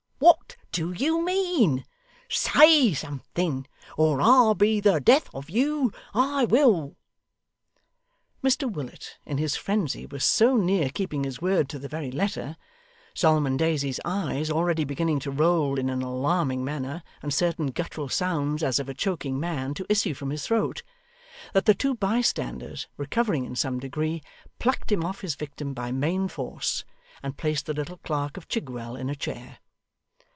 [0.21, 1.83] What do you mean?
[2.29, 3.67] Say something,
[3.97, 6.95] or I'll be the death of you, I will.'
[8.41, 12.55] Mr Willet, in his frenzy, was so near keeping his word to the very letter
[13.13, 18.63] (Solomon Daisy's eyes already beginning to roll in an alarming manner, and certain guttural sounds,
[18.63, 20.83] as of a choking man, to issue from his throat),
[21.53, 24.21] that the two bystanders, recovering in some degree,
[24.59, 26.85] plucked him off his victim by main force,
[27.21, 29.57] and placed the little clerk of Chigwell in a chair.